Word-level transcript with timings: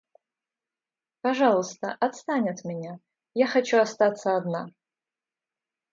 Пожалуйста, 1.21 1.93
отстань 2.07 2.49
от 2.49 2.63
меня, 2.65 2.99
я 3.35 3.45
хочу 3.45 3.77
остаться 3.77 4.35
одна. 4.35 4.71